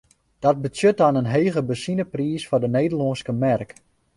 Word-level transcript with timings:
Dat 0.43 0.61
betsjut 0.61 0.97
dan 1.01 1.17
in 1.21 1.31
hege 1.35 1.61
benzinepriis 1.69 2.43
foar 2.49 2.61
de 2.63 2.69
Nederlânske 2.77 3.33
merk. 3.43 3.69